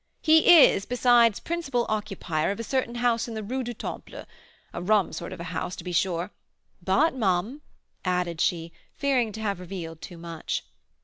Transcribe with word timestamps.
"He 0.23 0.63
is, 0.65 0.87
besides, 0.87 1.39
principal 1.39 1.85
occupier 1.87 2.49
of 2.49 2.59
a 2.59 2.63
certain 2.63 2.95
house 2.95 3.27
in 3.27 3.35
the 3.35 3.43
Rue 3.43 3.61
du 3.63 3.71
Temple, 3.75 4.23
a 4.73 4.81
rum 4.81 5.13
sort 5.13 5.31
of 5.31 5.39
a 5.39 5.43
house, 5.53 5.75
to 5.75 5.83
be 5.83 5.91
sure; 5.91 6.31
but 6.81 7.13
mum," 7.15 7.61
added 8.03 8.41
she, 8.41 8.71
fearing 8.95 9.31
to 9.33 9.41
have 9.41 9.59
revealed 9.59 10.01
too 10.01 10.17
much. 10.17 10.63